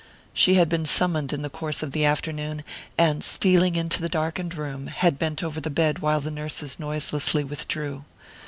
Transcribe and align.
She 0.33 0.55
had 0.55 0.67
been 0.67 0.87
summoned 0.87 1.31
in 1.31 1.43
the 1.43 1.49
course 1.51 1.83
of 1.83 1.91
the 1.91 2.05
afternoon, 2.05 2.63
and 2.97 3.23
stealing 3.23 3.75
into 3.75 4.01
the 4.01 4.09
darkened 4.09 4.55
room, 4.55 4.87
had 4.87 5.19
bent 5.19 5.43
over 5.43 5.61
the 5.61 5.69
bed 5.69 5.99
while 5.99 6.19
the 6.21 6.31
nurses 6.31 6.79
noiselessly 6.79 7.43
withdrew. 7.43 8.03